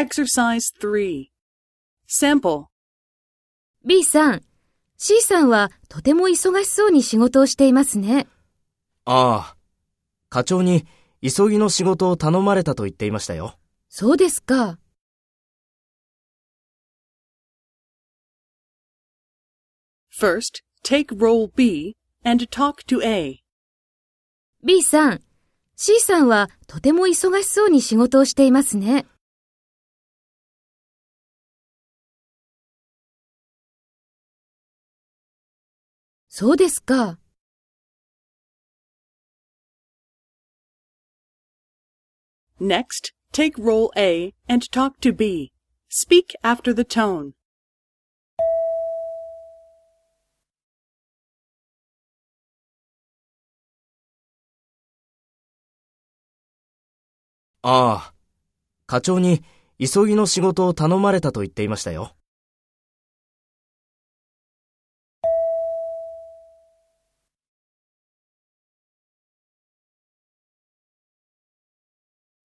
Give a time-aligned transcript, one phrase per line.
[0.00, 1.26] Exercise 3.
[2.08, 2.68] Sample.
[3.84, 4.42] B さん、
[4.96, 8.26] C さんはとても忙しそうに仕事をしていますね。
[9.04, 9.56] ああ、
[10.30, 10.86] 課長に
[11.20, 13.58] 急ぎの仕事を頼まれたと言っていましたよ。
[13.90, 14.78] そうですか。
[20.18, 21.94] First, take role B
[22.24, 23.42] and talk to A.
[24.64, 25.20] B さん、
[25.76, 29.04] C さんはとても忙しそうに仕事をしていますね。
[36.32, 37.18] そうですか。
[42.60, 45.50] Next, take role A and talk to B.
[45.88, 47.32] Speak after the tone.
[57.62, 58.14] ああ、
[58.86, 59.42] 課長に
[59.80, 62.14] 急ぎの仕事を頼まれたと言っていましたよ。